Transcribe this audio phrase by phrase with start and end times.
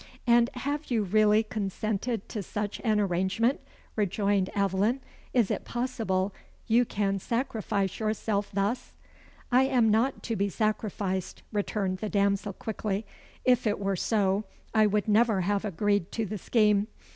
[0.25, 3.59] "And have you really consented to such an arrangement?"
[3.95, 4.99] rejoined Aveline.
[5.31, 6.33] "Is it possible
[6.65, 8.93] you can sacrifice yourself thus?"
[9.51, 13.05] "I am not to be sacrificed," returned the damsel quickly.
[13.45, 16.87] "If it were so, I would never have agreed to the scheme.